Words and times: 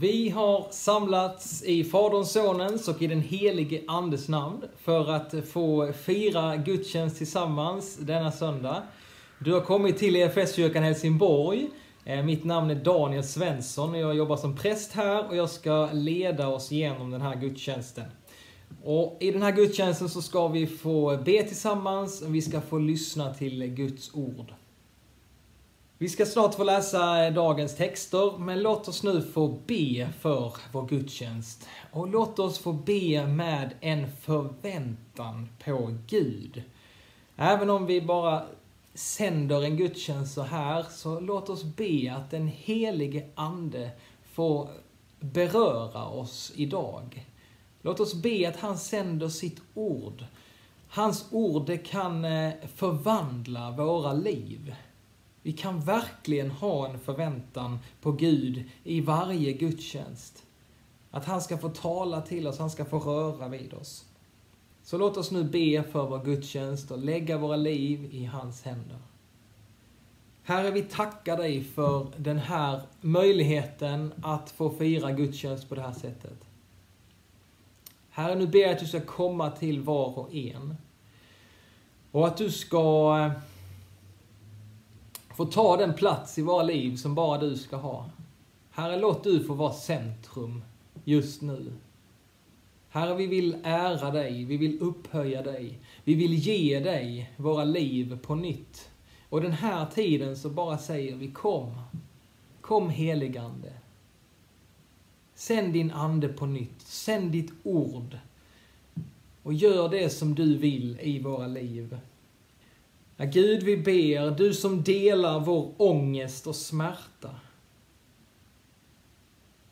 Vi 0.00 0.28
har 0.28 0.66
samlats 0.70 1.62
i 1.62 1.84
Faderns, 1.84 2.32
Sonens 2.32 2.88
och 2.88 3.02
i 3.02 3.06
den 3.06 3.20
helige 3.20 3.82
Andes 3.88 4.28
namn 4.28 4.62
för 4.76 5.10
att 5.10 5.34
få 5.52 5.92
fira 5.92 6.56
gudstjänst 6.56 7.16
tillsammans 7.16 7.96
denna 7.96 8.32
söndag. 8.32 8.82
Du 9.38 9.52
har 9.52 9.60
kommit 9.60 9.98
till 9.98 10.16
EFS-kyrkan 10.16 10.82
Helsingborg. 10.82 11.68
Eh, 12.04 12.24
mitt 12.24 12.44
namn 12.44 12.70
är 12.70 12.74
Daniel 12.74 13.24
Svensson 13.24 13.90
och 13.90 14.00
jag 14.00 14.14
jobbar 14.16 14.36
som 14.36 14.56
präst 14.56 14.92
här 14.92 15.28
och 15.28 15.36
jag 15.36 15.50
ska 15.50 15.88
leda 15.92 16.48
oss 16.48 16.70
genom 16.70 17.10
den 17.10 17.20
här 17.20 17.36
gudstjänsten. 17.36 18.04
Och 18.84 19.16
I 19.20 19.30
den 19.30 19.42
här 19.42 19.52
gudstjänsten 19.52 20.08
så 20.08 20.22
ska 20.22 20.48
vi 20.48 20.66
få 20.66 21.16
be 21.24 21.42
tillsammans 21.42 22.22
och 22.22 22.34
vi 22.34 22.42
ska 22.42 22.60
få 22.60 22.78
lyssna 22.78 23.34
till 23.34 23.66
Guds 23.66 24.14
ord. 24.14 24.54
Vi 25.98 26.08
ska 26.08 26.26
snart 26.26 26.54
få 26.54 26.64
läsa 26.64 27.30
dagens 27.30 27.76
texter, 27.76 28.38
men 28.38 28.62
låt 28.62 28.88
oss 28.88 29.02
nu 29.02 29.22
få 29.22 29.48
be 29.66 30.08
för 30.20 30.52
vår 30.72 30.86
gudstjänst. 30.86 31.68
Och 31.92 32.08
låt 32.08 32.38
oss 32.38 32.58
få 32.58 32.72
be 32.72 33.26
med 33.26 33.74
en 33.80 34.16
förväntan 34.20 35.48
på 35.64 35.94
Gud. 36.06 36.62
Även 37.36 37.70
om 37.70 37.86
vi 37.86 38.00
bara 38.00 38.42
sänder 38.94 39.64
en 39.64 39.76
gudstjänst 39.76 40.34
så 40.34 40.42
här, 40.42 40.86
så 40.90 41.20
låt 41.20 41.48
oss 41.48 41.64
be 41.64 42.14
att 42.16 42.30
den 42.30 42.48
helige 42.48 43.26
Ande 43.34 43.90
får 44.32 44.68
beröra 45.20 46.04
oss 46.04 46.52
idag. 46.56 47.26
Låt 47.82 48.00
oss 48.00 48.14
be 48.14 48.48
att 48.48 48.56
han 48.56 48.78
sänder 48.78 49.28
sitt 49.28 49.60
ord. 49.74 50.24
Hans 50.88 51.26
ord 51.30 51.66
det 51.66 51.78
kan 51.78 52.24
eh, 52.24 52.52
förvandla 52.76 53.70
våra 53.70 54.12
liv. 54.12 54.74
Vi 55.44 55.52
kan 55.52 55.80
verkligen 55.80 56.50
ha 56.50 56.88
en 56.88 56.98
förväntan 56.98 57.78
på 58.00 58.12
Gud 58.12 58.64
i 58.84 59.00
varje 59.00 59.52
gudstjänst. 59.52 60.42
Att 61.10 61.24
han 61.24 61.40
ska 61.40 61.58
få 61.58 61.68
tala 61.68 62.20
till 62.20 62.46
oss, 62.46 62.58
han 62.58 62.70
ska 62.70 62.84
få 62.84 62.98
röra 62.98 63.48
vid 63.48 63.74
oss. 63.74 64.04
Så 64.82 64.98
låt 64.98 65.16
oss 65.16 65.30
nu 65.30 65.44
be 65.44 65.82
för 65.82 66.06
vår 66.06 66.24
gudstjänst 66.24 66.90
och 66.90 66.98
lägga 66.98 67.38
våra 67.38 67.56
liv 67.56 68.08
i 68.12 68.24
hans 68.24 68.62
händer. 68.62 68.98
Herre, 70.42 70.70
vi 70.70 70.82
tackar 70.82 71.36
dig 71.36 71.64
för 71.64 72.06
den 72.16 72.38
här 72.38 72.82
möjligheten 73.00 74.12
att 74.22 74.50
få 74.50 74.70
fira 74.70 75.12
gudstjänst 75.12 75.68
på 75.68 75.74
det 75.74 75.82
här 75.82 75.92
sättet. 75.92 76.44
Herre, 78.10 78.34
nu 78.34 78.46
ber 78.46 78.58
jag 78.58 78.70
att 78.70 78.78
du 78.78 78.86
ska 78.86 79.00
komma 79.00 79.50
till 79.50 79.80
var 79.80 80.18
och 80.18 80.34
en. 80.34 80.76
Och 82.10 82.26
att 82.26 82.36
du 82.36 82.50
ska 82.50 83.18
eh, 83.18 83.32
få 85.34 85.44
ta 85.44 85.76
den 85.76 85.94
plats 85.94 86.38
i 86.38 86.42
våra 86.42 86.62
liv 86.62 86.96
som 86.96 87.14
bara 87.14 87.38
du 87.38 87.56
ska 87.56 87.76
ha. 87.76 88.10
Herre, 88.70 88.98
låt 88.98 89.24
du 89.24 89.44
få 89.44 89.54
vara 89.54 89.72
centrum 89.72 90.62
just 91.04 91.42
nu. 91.42 91.72
Herre, 92.88 93.14
vi 93.14 93.26
vill 93.26 93.56
ära 93.64 94.10
dig, 94.10 94.44
vi 94.44 94.56
vill 94.56 94.80
upphöja 94.80 95.42
dig, 95.42 95.78
vi 96.04 96.14
vill 96.14 96.34
ge 96.34 96.80
dig 96.80 97.32
våra 97.36 97.64
liv 97.64 98.18
på 98.22 98.34
nytt. 98.34 98.88
Och 99.28 99.40
den 99.40 99.52
här 99.52 99.86
tiden 99.86 100.36
så 100.36 100.50
bara 100.50 100.78
säger 100.78 101.16
vi 101.16 101.30
kom, 101.30 101.74
kom 102.60 102.90
heligande. 102.90 103.72
Sänd 105.34 105.72
din 105.72 105.90
ande 105.90 106.28
på 106.28 106.46
nytt, 106.46 106.80
sänd 106.80 107.32
ditt 107.32 107.52
ord 107.62 108.18
och 109.42 109.52
gör 109.54 109.88
det 109.88 110.10
som 110.10 110.34
du 110.34 110.56
vill 110.56 110.98
i 111.00 111.18
våra 111.18 111.46
liv. 111.46 111.98
Ja, 113.16 113.24
Gud, 113.24 113.62
vi 113.62 113.76
ber, 113.76 114.30
du 114.30 114.54
som 114.54 114.82
delar 114.82 115.40
vår 115.40 115.74
ångest 115.76 116.46
och 116.46 116.56
smärta. 116.56 117.40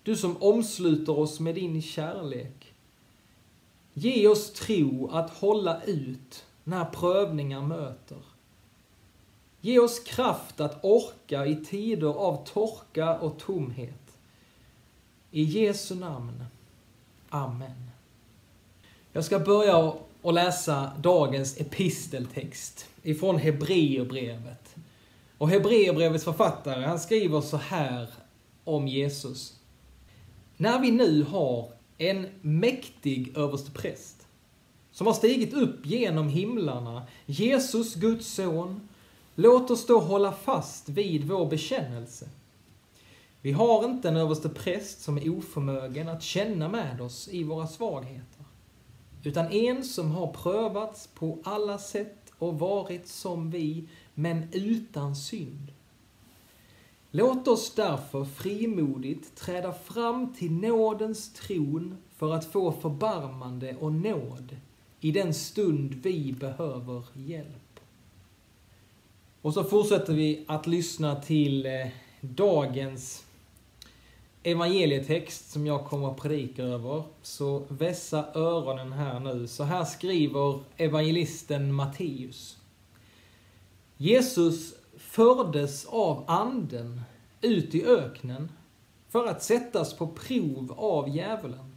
Du 0.03 0.17
som 0.17 0.43
omsluter 0.43 1.19
oss 1.19 1.41
med 1.41 1.55
din 1.55 1.83
kärlek. 1.83 2.75
Ge 3.95 4.29
oss 4.29 4.53
tro 4.53 5.11
att 5.13 5.31
hålla 5.31 5.83
ut 5.83 6.45
när 6.65 6.85
prövningar 6.85 7.63
möter. 7.63 8.19
Ge 9.61 9.79
oss 9.79 10.01
kraft 10.01 10.61
att 10.61 10.85
orka 10.85 11.47
i 11.47 11.65
tider 11.65 12.07
av 12.07 12.47
torka 12.47 13.19
och 13.19 13.39
tomhet. 13.39 14.19
I 15.31 15.43
Jesu 15.43 15.95
namn. 15.95 16.45
Amen. 17.29 17.91
Jag 19.13 19.25
ska 19.25 19.39
börja 19.39 19.95
och 20.23 20.33
läsa 20.33 20.93
dagens 21.01 21.61
episteltext 21.61 22.87
ifrån 23.03 23.39
Hebreerbrevet. 23.39 24.75
Och 25.39 25.49
Hebreerbrevets 25.49 26.25
författare, 26.25 26.85
han 26.85 27.01
skriver 27.01 27.41
så 27.41 27.57
här 27.57 28.09
om 28.65 28.89
Jesus. 28.89 29.57
När 30.57 30.81
vi 30.81 30.91
nu 30.91 31.23
har 31.23 31.69
en 31.99 32.27
mäktig 32.41 33.37
överstepräst 33.37 34.27
som 34.93 35.07
har 35.07 35.15
stigit 35.15 35.55
upp 35.55 35.87
genom 35.87 36.29
himlarna, 36.29 37.07
Jesus, 37.27 37.95
Guds 37.95 38.27
son, 38.27 38.89
låt 39.35 39.71
oss 39.71 39.87
då 39.87 40.01
hålla 40.01 40.33
fast 40.33 40.89
vid 40.89 41.25
vår 41.25 41.47
bekännelse. 41.47 42.29
Vi 43.41 43.53
har 43.53 43.85
inte 43.85 44.09
en 44.09 44.17
överstepräst 44.17 45.01
som 45.01 45.19
är 45.19 45.39
oförmögen 45.39 46.09
att 46.09 46.23
känna 46.23 46.69
med 46.69 47.01
oss 47.01 47.29
i 47.29 47.45
våra 47.45 47.67
svagheter, 47.67 48.42
utan 49.23 49.53
en 49.53 49.85
som 49.85 50.11
har 50.11 50.27
prövats 50.27 51.07
på 51.07 51.39
alla 51.45 51.79
sätt 51.79 52.33
och 52.39 52.59
varit 52.59 53.09
som 53.09 53.51
vi, 53.51 53.89
men 54.15 54.49
utan 54.53 55.17
synd. 55.17 55.73
Låt 57.11 57.49
oss 57.49 57.75
därför 57.75 58.25
frimodigt 58.25 59.37
träda 59.37 59.73
fram 59.73 60.35
till 60.35 60.53
nådens 60.53 61.33
tron 61.33 61.97
för 62.17 62.35
att 62.35 62.53
få 62.53 62.73
förbarmande 62.73 63.77
och 63.77 63.93
nåd 63.93 64.57
i 65.01 65.11
den 65.11 65.35
stund 65.35 65.95
vi 65.95 66.33
behöver 66.33 67.03
hjälp. 67.15 67.81
Och 69.43 69.55
så 69.55 69.65
fortsätter 69.65 70.13
vi 70.13 70.45
att 70.47 70.67
lyssna 70.67 71.21
till 71.21 71.67
eh, 71.67 71.89
dagens 72.21 73.25
evangelietext 74.43 75.51
som 75.51 75.67
jag 75.67 75.85
kommer 75.85 76.11
att 76.11 76.17
predika 76.17 76.63
över. 76.63 77.03
Så 77.23 77.63
vässa 77.69 78.25
öronen 78.35 78.93
här 78.93 79.21
nu. 79.21 79.47
Så 79.47 79.65
här 79.65 79.85
skriver 79.85 80.61
evangelisten 80.77 81.75
Matteus. 81.75 82.59
Jesus 83.97 84.75
fördes 84.97 85.85
av 85.87 86.25
anden 86.27 87.01
ut 87.41 87.75
i 87.75 87.85
öknen 87.85 88.53
för 89.09 89.27
att 89.27 89.43
sättas 89.43 89.95
på 89.95 90.07
prov 90.07 90.75
av 90.77 91.09
djävulen. 91.09 91.77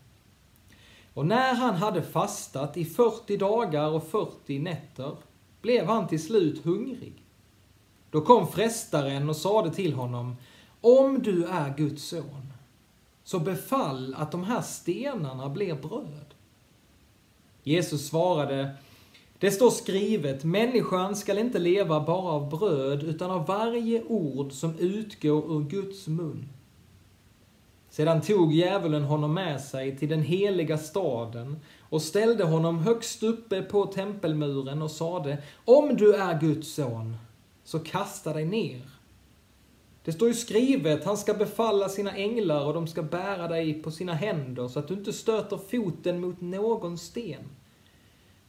Och 1.13 1.25
när 1.25 1.53
han 1.53 1.75
hade 1.75 2.01
fastat 2.01 2.77
i 2.77 2.85
40 2.85 3.37
dagar 3.37 3.87
och 3.87 4.07
40 4.07 4.59
nätter 4.59 5.17
blev 5.61 5.85
han 5.85 6.07
till 6.07 6.23
slut 6.23 6.65
hungrig. 6.65 7.23
Då 8.09 8.21
kom 8.21 8.47
frestaren 8.47 9.29
och 9.29 9.35
sade 9.35 9.73
till 9.73 9.93
honom, 9.93 10.35
om 10.81 11.21
du 11.21 11.45
är 11.45 11.77
Guds 11.77 12.03
son, 12.03 12.53
så 13.25 13.39
befall 13.39 14.15
att 14.17 14.31
de 14.31 14.43
här 14.43 14.61
stenarna 14.61 15.49
blir 15.49 15.75
bröd. 15.75 16.33
Jesus 17.63 18.07
svarade, 18.07 18.75
det 19.39 19.51
står 19.51 19.69
skrivet, 19.69 20.43
människan 20.43 21.15
skall 21.15 21.37
inte 21.37 21.59
leva 21.59 22.01
bara 22.01 22.31
av 22.31 22.49
bröd, 22.49 23.03
utan 23.03 23.31
av 23.31 23.45
varje 23.45 24.03
ord 24.03 24.51
som 24.51 24.79
utgår 24.79 25.55
ur 25.55 25.69
Guds 25.69 26.07
mun. 26.07 26.49
Sedan 27.89 28.21
tog 28.21 28.53
djävulen 28.53 29.03
honom 29.03 29.33
med 29.33 29.61
sig 29.61 29.97
till 29.97 30.09
den 30.09 30.21
heliga 30.21 30.77
staden 30.77 31.59
och 31.79 32.01
ställde 32.01 32.43
honom 32.43 32.79
högst 32.79 33.23
uppe 33.23 33.61
på 33.61 33.85
tempelmuren 33.85 34.81
och 34.81 34.91
sade, 34.91 35.37
om 35.65 35.95
du 35.95 36.15
är 36.15 36.39
Guds 36.39 36.73
son, 36.73 37.17
så 37.63 37.79
kasta 37.79 38.33
dig 38.33 38.45
ner. 38.45 38.94
Det 40.05 40.13
står 40.13 40.27
ju 40.27 40.33
skrivet, 40.33 41.05
han 41.05 41.17
ska 41.17 41.33
befalla 41.33 41.89
sina 41.89 42.15
änglar 42.15 42.65
och 42.65 42.73
de 42.73 42.87
ska 42.87 43.03
bära 43.03 43.47
dig 43.47 43.73
på 43.73 43.91
sina 43.91 44.13
händer 44.13 44.67
så 44.67 44.79
att 44.79 44.87
du 44.87 44.93
inte 44.93 45.13
stöter 45.13 45.57
foten 45.57 46.21
mot 46.21 46.41
någon 46.41 46.97
sten. 46.97 47.43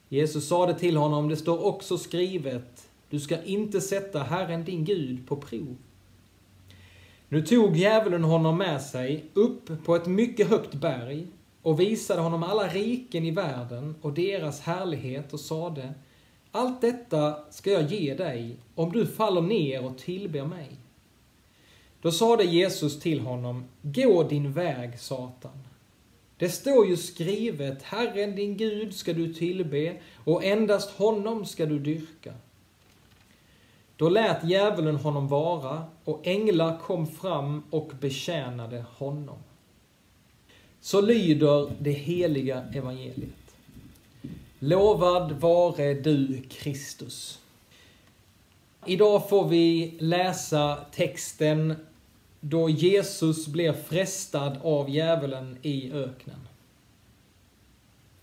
Jesus 0.09 0.49
sade 0.49 0.75
till 0.75 0.97
honom, 0.97 1.29
det 1.29 1.37
står 1.37 1.67
också 1.67 1.99
skrivet, 1.99 2.89
du 3.11 3.21
ska 3.21 3.43
inte 3.43 3.81
sätta 3.81 4.23
Herren 4.23 4.65
din 4.65 4.85
Gud 4.85 5.29
på 5.29 5.37
prov. 5.37 5.77
Nu 7.29 7.43
tog 7.43 7.77
djävulen 7.77 8.25
honom 8.25 8.59
med 8.59 8.83
sig 8.83 9.25
upp 9.35 9.85
på 9.85 9.97
ett 9.97 10.07
mycket 10.07 10.49
högt 10.49 10.75
berg 10.75 11.27
och 11.63 11.81
visade 11.81 12.21
honom 12.21 12.43
alla 12.43 12.69
riken 12.69 13.25
i 13.25 13.31
världen 13.31 13.95
och 14.03 14.13
deras 14.13 14.61
härlighet 14.61 15.33
och 15.33 15.41
sade, 15.41 15.95
allt 16.51 16.81
detta 16.81 17.37
ska 17.51 17.71
jag 17.71 17.93
ge 17.93 18.15
dig 18.15 18.57
om 18.75 18.93
du 18.93 19.07
faller 19.07 19.41
ner 19.41 19.85
och 19.85 19.99
tillber 19.99 20.45
mig. 20.45 20.71
Då 22.03 22.13
sade 22.13 22.45
Jesus 22.45 23.01
till 23.01 23.21
honom, 23.21 23.65
gå 23.83 24.23
din 24.23 24.53
väg, 24.53 25.01
Satan. 25.01 25.67
Det 26.39 26.49
står 26.49 26.87
ju 26.87 26.97
skrivet, 26.97 27.83
Herren 27.83 28.37
din 28.37 28.57
Gud 28.57 28.95
ska 28.95 29.13
du 29.13 29.35
tillbe 29.35 29.97
och 30.25 30.45
endast 30.45 30.91
honom 30.91 31.45
ska 31.45 31.67
du 31.67 31.79
dyrka. 31.79 32.33
Då 33.97 34.09
lät 34.09 34.45
djävulen 34.45 34.97
honom 34.97 35.29
vara 35.29 35.85
och 36.05 36.27
änglar 36.27 36.79
kom 36.79 37.07
fram 37.07 37.63
och 37.71 37.93
betjänade 38.01 38.85
honom. 38.97 39.39
så 40.81 41.01
lyder 41.01 41.73
det 41.79 41.91
heliga 41.91 42.65
evangeliet. 42.75 43.57
Lovad 44.59 45.33
vare 45.33 45.95
du 45.95 46.43
Kristus. 46.49 47.39
Idag 48.89 49.29
får 49.29 49.49
vi 49.49 49.95
läsa 49.99 50.77
texten 50.93 51.75
då 52.41 52.69
Jesus 52.69 53.47
blir 53.47 53.73
frestad 53.73 54.59
av 54.63 54.91
djävulen 54.91 55.59
i 55.63 55.93
öknen. 55.93 56.49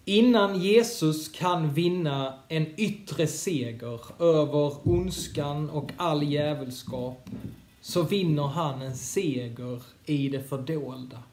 Innan 0.05 0.61
Jesus 0.61 1.29
kan 1.29 1.73
vinna 1.73 2.39
en 2.47 2.67
yttre 2.77 3.27
seger 3.27 3.99
över 4.19 4.87
ondskan 4.87 5.69
och 5.69 5.91
all 5.97 6.23
djävulskap 6.23 7.29
så 7.81 8.01
vinner 8.01 8.47
han 8.47 8.81
en 8.81 8.95
seger 8.95 9.81
i 10.05 10.29
det 10.29 10.43
fördolda. 10.43 11.23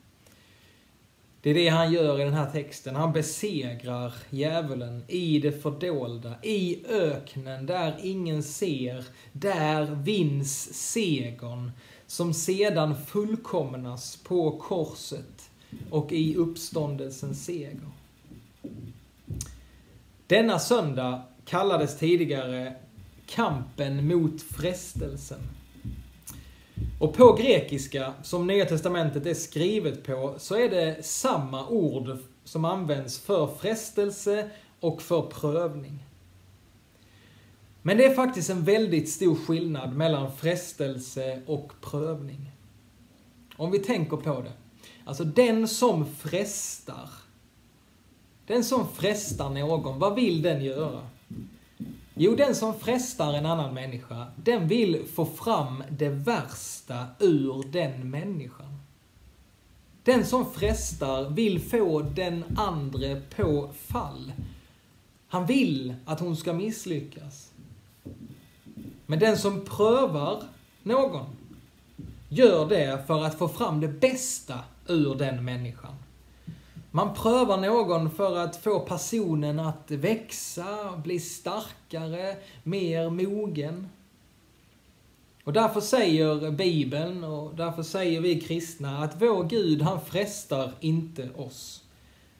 Det 1.42 1.50
är 1.50 1.54
det 1.54 1.68
han 1.68 1.92
gör 1.92 2.20
i 2.20 2.24
den 2.24 2.32
här 2.32 2.50
texten. 2.50 2.96
Han 2.96 3.12
besegrar 3.12 4.14
djävulen 4.30 5.04
i 5.08 5.38
det 5.38 5.62
fördolda, 5.62 6.34
i 6.42 6.86
öknen 6.88 7.66
där 7.66 7.96
ingen 8.02 8.42
ser. 8.42 9.04
Där 9.32 9.84
vinns 9.84 10.74
segern 10.92 11.70
som 12.06 12.34
sedan 12.34 12.96
fullkomnas 13.06 14.16
på 14.16 14.58
korset 14.58 15.50
och 15.90 16.12
i 16.12 16.36
uppståndelsens 16.36 17.44
seger. 17.44 17.80
Denna 20.26 20.58
söndag 20.58 21.22
kallades 21.44 21.98
tidigare 21.98 22.74
kampen 23.26 24.08
mot 24.08 24.42
frestelsen. 24.42 25.40
Och 27.00 27.14
på 27.14 27.32
grekiska, 27.32 28.14
som 28.22 28.46
Nya 28.46 28.64
Testamentet 28.64 29.26
är 29.26 29.34
skrivet 29.34 30.04
på, 30.04 30.34
så 30.38 30.54
är 30.54 30.70
det 30.70 31.06
samma 31.06 31.68
ord 31.68 32.18
som 32.44 32.64
används 32.64 33.18
för 33.18 33.46
frestelse 33.46 34.50
och 34.80 35.02
för 35.02 35.22
prövning. 35.22 36.06
Men 37.82 37.96
det 37.96 38.04
är 38.04 38.14
faktiskt 38.14 38.50
en 38.50 38.64
väldigt 38.64 39.10
stor 39.10 39.34
skillnad 39.34 39.96
mellan 39.96 40.32
frestelse 40.36 41.42
och 41.46 41.72
prövning. 41.80 42.52
Om 43.56 43.70
vi 43.70 43.78
tänker 43.78 44.16
på 44.16 44.40
det. 44.40 44.52
Alltså 45.04 45.24
den 45.24 45.68
som 45.68 46.14
frestar. 46.14 47.08
Den 48.46 48.64
som 48.64 48.88
frestar 48.88 49.50
någon, 49.50 49.98
vad 49.98 50.14
vill 50.14 50.42
den 50.42 50.64
göra? 50.64 51.00
Jo, 52.22 52.34
den 52.34 52.54
som 52.54 52.74
frestar 52.80 53.32
en 53.32 53.46
annan 53.46 53.74
människa, 53.74 54.26
den 54.36 54.68
vill 54.68 55.06
få 55.14 55.26
fram 55.26 55.82
det 55.90 56.08
värsta 56.08 57.06
ur 57.18 57.72
den 57.72 58.10
människan. 58.10 58.78
Den 60.02 60.26
som 60.26 60.52
frestar 60.52 61.30
vill 61.30 61.60
få 61.60 62.02
den 62.02 62.44
andre 62.56 63.22
på 63.36 63.70
fall. 63.86 64.32
Han 65.28 65.46
vill 65.46 65.94
att 66.04 66.20
hon 66.20 66.36
ska 66.36 66.52
misslyckas. 66.52 67.52
Men 69.06 69.18
den 69.18 69.38
som 69.38 69.64
prövar 69.64 70.42
någon 70.82 71.26
gör 72.28 72.68
det 72.68 73.06
för 73.06 73.24
att 73.24 73.38
få 73.38 73.48
fram 73.48 73.80
det 73.80 73.88
bästa 73.88 74.58
ur 74.86 75.14
den 75.14 75.44
människan. 75.44 75.94
Man 76.90 77.14
prövar 77.14 77.56
någon 77.56 78.10
för 78.10 78.36
att 78.36 78.56
få 78.56 78.80
personen 78.80 79.60
att 79.60 79.90
växa, 79.90 80.96
bli 80.96 81.20
starkare, 81.20 82.36
mer 82.62 83.10
mogen. 83.10 83.88
Och 85.44 85.52
därför 85.52 85.80
säger 85.80 86.50
Bibeln 86.50 87.24
och 87.24 87.54
därför 87.54 87.82
säger 87.82 88.20
vi 88.20 88.40
kristna 88.40 88.98
att 88.98 89.22
vår 89.22 89.44
Gud, 89.44 89.82
han 89.82 90.00
frestar 90.00 90.72
inte 90.80 91.28
oss. 91.36 91.84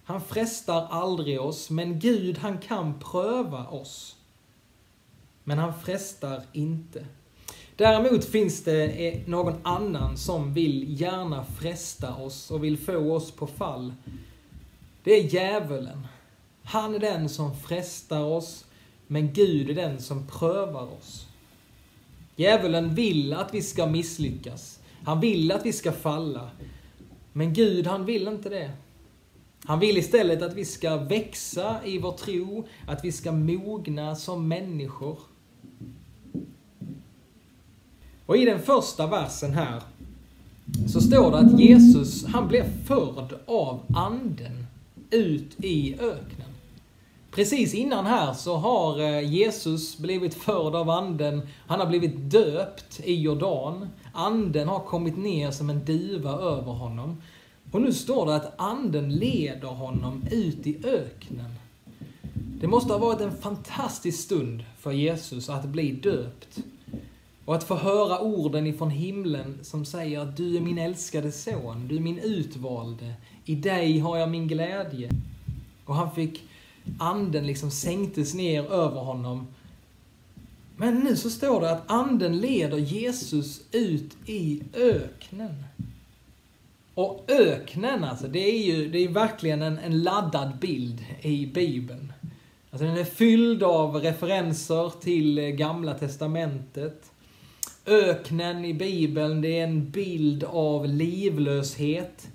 Han 0.05 0.21
frestar 0.21 0.87
aldrig 0.91 1.41
oss, 1.41 1.71
men 1.71 1.99
Gud, 1.99 2.39
han 2.39 2.59
kan 2.59 3.01
pröva 3.01 3.67
oss. 3.67 4.17
Men 5.45 5.59
han 5.59 5.81
frestar 5.81 6.43
inte. 6.53 7.05
Däremot 7.77 8.25
finns 8.25 8.65
det 8.65 8.85
eh, 8.85 9.21
någon 9.27 9.55
annan 9.63 10.17
som 10.17 10.55
vill 10.55 11.01
gärna 11.01 11.45
fresta 11.45 12.15
oss 12.15 12.51
och 12.51 12.65
vill 12.65 12.79
få 12.79 13.13
oss 13.13 13.31
på 13.31 13.47
fall. 13.47 13.95
Det 15.05 15.13
är 15.13 15.25
djävulen. 15.25 16.07
Han 16.63 16.95
är 16.95 16.99
den 16.99 17.29
som 17.29 17.57
frestar 17.57 18.25
oss, 18.25 18.65
men 19.07 19.33
Gud 19.33 19.71
är 19.71 19.75
den 19.75 20.01
som 20.01 20.27
prövar 20.27 20.89
oss. 20.99 21.27
Djävulen 22.37 22.95
vill 22.95 23.33
att 23.33 23.55
vi 23.55 23.63
ska 23.63 23.87
misslyckas. 23.87 24.81
Han 25.05 25.21
vill 25.21 25.53
att 25.53 25.67
vi 25.67 25.73
ska 25.73 25.93
falla. 25.93 26.51
Men 27.33 27.55
Gud, 27.55 27.87
han 27.87 28.05
vill 28.05 28.29
inte 28.29 28.49
det. 28.49 28.71
Han 29.65 29.79
vill 29.79 29.99
istället 29.99 30.43
att 30.43 30.55
vi 30.55 30.65
ska 30.65 30.97
växa 30.97 31.77
i 31.85 31.99
vår 31.99 32.13
tro, 32.13 32.67
att 32.87 33.05
vi 33.05 33.13
ska 33.13 33.33
mogna 33.33 34.17
som 34.17 34.49
människor. 34.49 35.19
Och 38.27 38.37
i 38.37 38.45
den 38.45 38.63
första 38.63 39.07
versen 39.07 39.53
här 39.53 39.83
så 40.89 41.01
står 41.01 41.31
det 41.31 41.39
att 41.39 41.61
Jesus, 41.61 42.25
han 42.27 42.49
blev 42.49 42.85
förd 42.87 43.35
av 43.47 43.81
anden 43.95 44.60
ut 45.11 45.65
i 45.65 45.95
öknen. 45.95 46.51
Precis 47.31 47.75
innan 47.75 48.07
här 48.07 48.33
så 48.33 48.57
har 48.57 49.01
eh, 49.01 49.33
Jesus 49.33 49.99
blivit 49.99 50.35
förd 50.35 50.75
av 50.75 50.91
anden. 50.91 51.43
Han 51.67 51.81
har 51.81 51.87
blivit 51.87 52.31
döpt 52.31 53.01
i 53.05 53.15
Jordan. 53.15 53.89
Anden 54.13 54.69
har 54.69 54.81
kommit 54.81 55.17
ner 55.17 55.51
som 55.51 55.71
en 55.71 55.85
duva 55.85 56.31
över 56.31 56.73
honom. 56.73 57.23
Och 57.71 57.83
nu 57.83 57.93
står 57.93 58.27
det 58.27 58.37
att 58.37 58.61
anden 58.61 59.15
leder 59.17 59.69
honom 59.69 60.25
ut 60.31 60.67
i 60.67 60.77
öknen. 60.85 61.55
Det 62.61 62.67
måste 62.67 62.93
ha 62.93 62.99
varit 62.99 63.21
en 63.21 63.37
fantastisk 63.37 64.23
stund 64.23 64.65
för 64.79 64.93
Jesus 64.93 65.49
att 65.49 65.65
bli 65.65 65.93
döpt. 65.93 66.59
Och 67.45 67.55
att 67.55 67.65
få 67.65 67.75
höra 67.75 68.21
orden 68.21 68.67
ifrån 68.67 68.91
himlen 68.91 69.59
som 69.63 69.85
säger 69.85 70.21
att 70.21 70.37
du 70.37 70.57
är 70.57 70.61
min 70.61 70.79
älskade 70.79 71.33
son, 71.33 71.89
du 71.89 71.97
är 71.97 72.01
min 72.01 72.19
utvalde, 72.19 73.15
i 73.45 73.55
dig 73.55 73.99
har 73.99 74.19
jag 74.19 74.31
min 74.31 74.49
glädje. 74.49 75.11
Och 75.85 75.95
han 75.95 76.15
fick, 76.15 76.43
anden 76.99 77.47
liksom 77.47 77.71
sänktes 77.71 78.35
ner 78.35 78.73
över 78.73 79.01
honom. 79.01 79.47
Men 80.77 80.95
nu 80.95 81.17
så 81.17 81.31
står 81.31 81.61
det 81.61 81.71
att 81.71 81.91
anden 81.91 82.39
leder 82.39 82.79
Jesus 82.79 83.61
ut 83.73 84.17
i 84.27 84.63
öknen. 84.75 85.65
Och 86.95 87.25
öknen 87.29 88.05
alltså, 88.05 88.29
det 88.29 88.39
är 88.39 88.67
ju 88.67 88.89
det 88.89 88.99
är 88.99 89.09
verkligen 89.09 89.63
en, 89.63 89.79
en 89.79 90.03
laddad 90.03 90.59
bild 90.61 91.05
i 91.23 91.47
Bibeln. 91.47 92.13
Alltså 92.71 92.87
den 92.87 92.99
är 92.99 93.05
fylld 93.05 93.63
av 93.63 93.97
referenser 93.97 94.93
till 95.01 95.41
Gamla 95.41 95.95
Testamentet. 95.95 97.11
Öknen 97.87 98.65
i 98.65 98.75
Bibeln, 98.75 99.41
det 99.41 99.59
är 99.59 99.65
en 99.65 99.91
bild 99.91 100.45
av 100.45 100.87
livlöshet. 100.87 102.29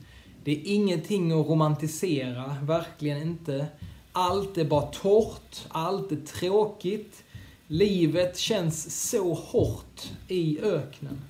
Det 0.45 0.51
är 0.51 0.61
ingenting 0.73 1.31
att 1.31 1.47
romantisera, 1.47 2.57
verkligen 2.63 3.21
inte. 3.21 3.67
Allt 4.11 4.57
är 4.57 4.65
bara 4.65 4.85
torrt, 4.85 5.65
allt 5.69 6.11
är 6.11 6.15
tråkigt. 6.15 7.23
Livet 7.67 8.37
känns 8.37 9.09
så 9.09 9.33
hårt 9.33 10.11
i 10.27 10.59
öknen. 10.59 11.21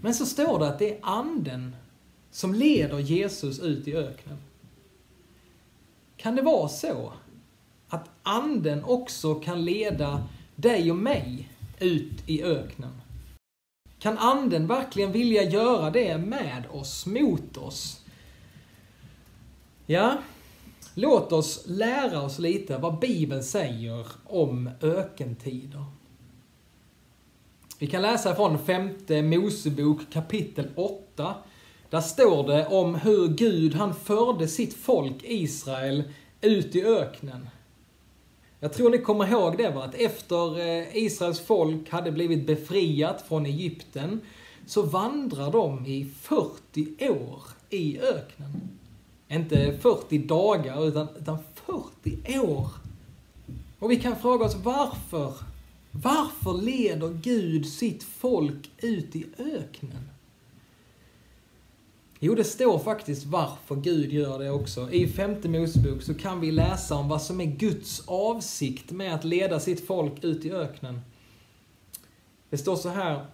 Men 0.00 0.14
så 0.14 0.26
står 0.26 0.58
det 0.58 0.68
att 0.68 0.78
det 0.78 0.94
är 0.94 0.98
anden 1.02 1.76
som 2.30 2.54
leder 2.54 2.98
Jesus 2.98 3.60
ut 3.60 3.88
i 3.88 3.96
öknen. 3.96 4.38
Kan 6.16 6.36
det 6.36 6.42
vara 6.42 6.68
så 6.68 7.12
att 7.88 8.08
anden 8.22 8.84
också 8.84 9.34
kan 9.34 9.64
leda 9.64 10.28
dig 10.56 10.90
och 10.90 10.96
mig 10.96 11.48
ut 11.78 12.22
i 12.26 12.42
öknen? 12.42 13.00
Kan 13.98 14.18
anden 14.18 14.66
verkligen 14.66 15.12
vilja 15.12 15.42
göra 15.42 15.90
det 15.90 16.18
med 16.18 16.64
oss, 16.72 17.06
mot 17.06 17.56
oss? 17.56 18.02
Ja, 19.88 20.18
låt 20.94 21.32
oss 21.32 21.64
lära 21.66 22.22
oss 22.22 22.38
lite 22.38 22.78
vad 22.78 22.98
Bibeln 22.98 23.42
säger 23.42 24.06
om 24.24 24.70
ökentider. 24.82 25.84
Vi 27.78 27.86
kan 27.86 28.02
läsa 28.02 28.34
från 28.34 28.58
femte 28.58 29.22
Mosebok 29.22 30.00
kapitel 30.12 30.68
8. 30.74 31.34
Där 31.90 32.00
står 32.00 32.48
det 32.48 32.66
om 32.66 32.94
hur 32.94 33.28
Gud, 33.28 33.74
han 33.74 33.94
förde 33.94 34.48
sitt 34.48 34.74
folk 34.74 35.16
Israel 35.22 36.02
ut 36.40 36.76
i 36.76 36.84
öknen. 36.84 37.48
Jag 38.60 38.72
tror 38.72 38.90
ni 38.90 38.98
kommer 38.98 39.26
ihåg 39.26 39.56
det 39.56 39.70
va, 39.70 39.84
att 39.84 39.94
efter 39.94 40.58
eh, 40.58 40.96
Israels 40.96 41.40
folk 41.40 41.90
hade 41.90 42.12
blivit 42.12 42.46
befriat 42.46 43.22
från 43.28 43.46
Egypten 43.46 44.20
så 44.66 44.82
vandrar 44.82 45.52
de 45.52 45.86
i 45.86 46.10
40 46.20 47.08
år 47.10 47.42
i 47.70 48.00
öknen. 48.00 48.75
Inte 49.28 49.78
40 49.78 50.18
dagar, 50.18 50.88
utan, 50.88 51.08
utan 51.20 51.38
40 51.54 52.38
år. 52.38 52.68
Och 53.78 53.90
vi 53.90 53.96
kan 53.96 54.16
fråga 54.16 54.44
oss 54.44 54.54
varför? 54.54 55.34
Varför 55.90 56.62
leder 56.62 57.08
Gud 57.08 57.66
sitt 57.66 58.02
folk 58.02 58.70
ut 58.78 59.16
i 59.16 59.26
öknen? 59.38 60.08
Jo, 62.18 62.34
det 62.34 62.44
står 62.44 62.78
faktiskt 62.78 63.26
varför 63.26 63.74
Gud 63.74 64.12
gör 64.12 64.38
det 64.38 64.50
också. 64.50 64.90
I 64.90 65.08
femte 65.08 65.48
Mosebok 65.48 66.02
så 66.02 66.14
kan 66.14 66.40
vi 66.40 66.52
läsa 66.52 66.94
om 66.94 67.08
vad 67.08 67.22
som 67.22 67.40
är 67.40 67.44
Guds 67.44 68.02
avsikt 68.06 68.90
med 68.90 69.14
att 69.14 69.24
leda 69.24 69.60
sitt 69.60 69.86
folk 69.86 70.24
ut 70.24 70.44
i 70.44 70.52
öknen. 70.52 71.00
Det 72.50 72.58
står 72.58 72.76
så 72.76 72.88
här. 72.88 73.26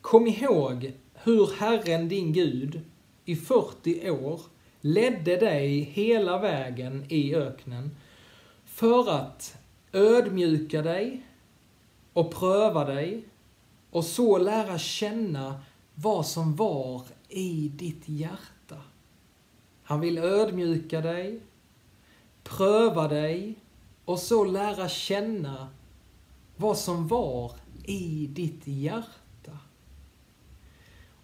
Kom 0.00 0.26
ihåg 0.26 0.92
hur 1.14 1.50
Herren 1.58 2.08
din 2.08 2.32
Gud 2.32 2.80
i 3.24 3.36
40 3.36 4.10
år 4.10 4.40
ledde 4.86 5.36
dig 5.36 5.80
hela 5.80 6.38
vägen 6.38 7.04
i 7.08 7.34
öknen 7.34 7.96
för 8.64 9.10
att 9.10 9.56
ödmjuka 9.92 10.82
dig 10.82 11.26
och 12.12 12.34
pröva 12.34 12.84
dig 12.84 13.24
och 13.90 14.04
så 14.04 14.38
lära 14.38 14.78
känna 14.78 15.60
vad 15.94 16.26
som 16.26 16.56
var 16.56 17.02
i 17.28 17.68
ditt 17.68 18.08
hjärta. 18.08 18.76
Han 19.82 20.00
vill 20.00 20.18
ödmjuka 20.18 21.00
dig, 21.00 21.40
pröva 22.42 23.08
dig 23.08 23.54
och 24.04 24.18
så 24.18 24.44
lära 24.44 24.88
känna 24.88 25.68
vad 26.56 26.78
som 26.78 27.08
var 27.08 27.52
i 27.84 28.26
ditt 28.26 28.66
hjärta. 28.66 29.58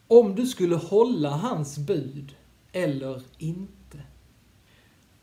Om 0.06 0.34
du 0.34 0.46
skulle 0.46 0.76
hålla 0.76 1.30
hans 1.30 1.78
bud 1.78 2.34
eller 2.72 3.22
inte. 3.38 3.98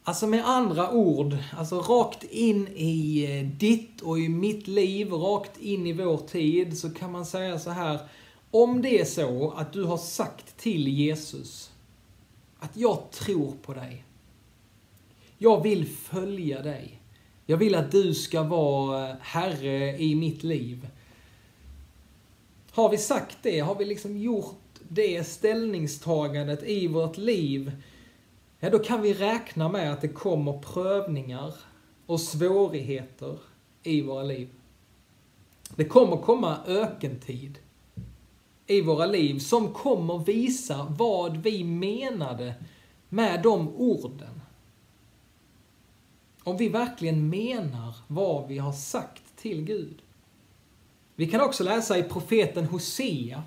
Alltså 0.03 0.27
med 0.27 0.49
andra 0.49 0.91
ord, 0.91 1.37
alltså 1.57 1.79
rakt 1.79 2.23
in 2.23 2.67
i 2.75 3.25
eh, 3.39 3.57
ditt 3.57 4.01
och 4.01 4.19
i 4.19 4.29
mitt 4.29 4.67
liv, 4.67 5.11
rakt 5.11 5.57
in 5.57 5.87
i 5.87 5.93
vår 5.93 6.17
tid, 6.17 6.77
så 6.77 6.89
kan 6.89 7.11
man 7.11 7.25
säga 7.25 7.59
så 7.59 7.69
här. 7.69 7.99
Om 8.51 8.81
det 8.81 9.01
är 9.01 9.05
så 9.05 9.51
att 9.51 9.73
du 9.73 9.83
har 9.83 9.97
sagt 9.97 10.57
till 10.57 10.87
Jesus 10.87 11.71
att 12.59 12.77
jag 12.77 13.11
tror 13.11 13.53
på 13.61 13.73
dig. 13.73 14.03
Jag 15.37 15.63
vill 15.63 15.87
följa 15.87 16.61
dig. 16.61 17.01
Jag 17.45 17.57
vill 17.57 17.75
att 17.75 17.91
du 17.91 18.13
ska 18.13 18.43
vara 18.43 19.09
eh, 19.09 19.15
Herre 19.21 19.97
i 19.97 20.15
mitt 20.15 20.43
liv. 20.43 20.87
Har 22.71 22.89
vi 22.89 22.97
sagt 22.97 23.37
det, 23.41 23.59
har 23.59 23.75
vi 23.75 23.85
liksom 23.85 24.17
gjort 24.17 24.66
det 24.89 25.27
ställningstagandet 25.27 26.63
i 26.63 26.87
vårt 26.87 27.17
liv, 27.17 27.71
ja 28.59 28.69
då 28.69 28.79
kan 28.79 29.01
vi 29.01 29.13
räkna 29.13 29.69
med 29.69 29.93
att 29.93 30.01
det 30.01 30.07
kommer 30.07 30.57
prövningar 30.57 31.53
och 32.05 32.21
svårigheter 32.21 33.39
i 33.83 34.01
våra 34.01 34.23
liv. 34.23 34.49
Det 35.75 35.85
kommer 35.85 36.17
komma 36.17 36.57
ökentid 36.67 37.59
i 38.67 38.81
våra 38.81 39.05
liv 39.05 39.39
som 39.39 39.73
kommer 39.73 40.17
visa 40.17 40.95
vad 40.97 41.37
vi 41.37 41.63
menade 41.63 42.53
med 43.09 43.43
de 43.43 43.69
orden. 43.69 44.41
Om 46.43 46.57
vi 46.57 46.69
verkligen 46.69 47.29
menar 47.29 47.95
vad 48.07 48.47
vi 48.47 48.57
har 48.57 48.73
sagt 48.73 49.23
till 49.35 49.61
Gud. 49.63 50.01
Vi 51.15 51.27
kan 51.27 51.41
också 51.41 51.63
läsa 51.63 51.97
i 51.97 52.03
profeten 52.03 52.65
Hosea 52.65 53.43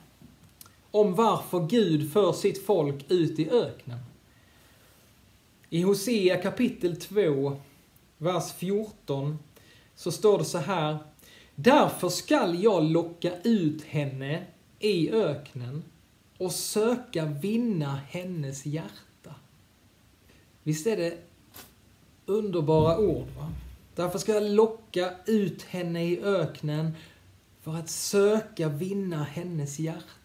om 0.91 1.15
varför 1.15 1.67
Gud 1.67 2.13
för 2.13 2.33
sitt 2.33 2.67
folk 2.67 3.05
ut 3.09 3.39
i 3.39 3.51
öknen. 3.51 3.99
I 5.71 5.83
Hosea 5.83 6.43
kapitel 6.43 6.97
2, 6.97 7.57
vers 8.19 8.53
14, 8.53 9.39
så 9.97 10.13
står 10.13 10.39
det 10.39 10.45
så 10.45 10.59
här. 10.59 10.99
Därför 11.55 12.09
skall 12.09 12.63
jag 12.63 12.85
locka 12.85 13.33
ut 13.45 13.85
henne 13.85 14.47
i 14.79 15.11
öknen 15.11 15.83
och 16.39 16.53
söka 16.53 17.25
vinna 17.25 18.01
hennes 18.09 18.67
hjärta. 18.67 19.35
Visst 20.63 20.87
är 20.87 20.97
det 20.97 21.19
underbara 22.27 22.99
ord? 22.99 23.27
Va? 23.39 23.53
Därför 23.95 24.19
ska 24.19 24.35
jag 24.35 24.51
locka 24.51 25.11
ut 25.27 25.63
henne 25.63 26.05
i 26.05 26.21
öknen 26.21 26.93
för 27.63 27.75
att 27.75 27.91
söka 27.91 28.69
vinna 28.69 29.25
hennes 29.25 29.79
hjärta. 29.79 30.20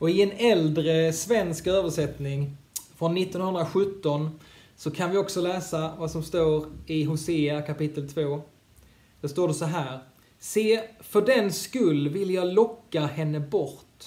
Och 0.00 0.10
i 0.10 0.22
en 0.22 0.32
äldre 0.32 1.12
svensk 1.12 1.66
översättning 1.66 2.56
från 2.96 3.16
1917 3.16 4.40
så 4.76 4.90
kan 4.90 5.10
vi 5.10 5.16
också 5.16 5.40
läsa 5.40 5.94
vad 5.98 6.10
som 6.10 6.22
står 6.22 6.66
i 6.86 7.04
Hosea 7.04 7.62
kapitel 7.62 8.08
2. 8.08 8.42
Då 9.20 9.28
står 9.28 9.48
det 9.48 9.54
så 9.54 9.64
här. 9.64 10.00
Se, 10.38 10.82
för 11.00 11.22
den 11.22 11.52
skull 11.52 12.08
vill 12.08 12.30
jag 12.30 12.54
locka 12.54 13.06
henne 13.06 13.40
bort 13.40 14.04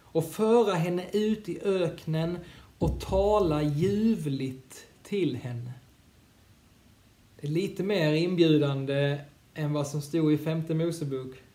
och 0.00 0.24
föra 0.24 0.74
henne 0.74 1.04
ut 1.12 1.48
i 1.48 1.60
öknen 1.64 2.38
och 2.78 3.00
tala 3.00 3.62
ljuvligt 3.62 4.86
till 5.02 5.36
henne. 5.36 5.72
Det 7.40 7.46
är 7.46 7.50
lite 7.50 7.82
mer 7.82 8.12
inbjudande 8.12 9.18
än 9.54 9.72
vad 9.72 9.86
som 9.86 10.02
stod 10.02 10.32
i 10.32 10.38
femte 10.38 10.74
Mosebok. 10.74 11.45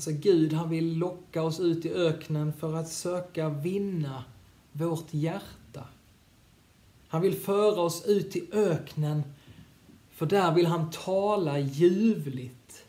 Alltså 0.00 0.12
Gud, 0.12 0.52
han 0.52 0.70
vill 0.70 0.98
locka 0.98 1.42
oss 1.42 1.60
ut 1.60 1.86
i 1.86 1.92
öknen 1.92 2.52
för 2.52 2.74
att 2.74 2.88
söka 2.88 3.48
vinna 3.48 4.24
vårt 4.72 5.14
hjärta. 5.14 5.84
Han 7.08 7.22
vill 7.22 7.36
föra 7.36 7.80
oss 7.80 8.04
ut 8.06 8.36
i 8.36 8.48
öknen 8.52 9.22
för 10.10 10.26
där 10.26 10.54
vill 10.54 10.66
han 10.66 10.90
tala 10.90 11.58
ljuvligt 11.58 12.84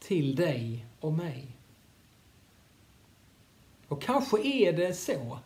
till 0.00 0.36
dig 0.36 0.86
och 1.00 1.12
mig. 1.12 1.56
Och 3.88 4.02
kanske 4.02 4.46
är 4.46 4.72
det 4.72 4.94
så 4.94 5.38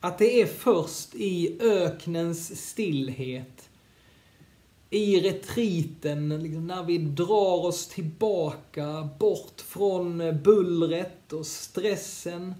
att 0.00 0.18
det 0.18 0.42
är 0.42 0.46
först 0.46 1.14
i 1.14 1.58
öknens 1.60 2.68
stillhet 2.68 3.70
i 4.94 5.20
retriten, 5.20 6.28
liksom 6.28 6.66
när 6.66 6.82
vi 6.82 6.98
drar 6.98 7.66
oss 7.66 7.88
tillbaka 7.88 9.08
bort 9.18 9.60
från 9.60 10.18
bullret 10.42 11.32
och 11.32 11.46
stressen, 11.46 12.54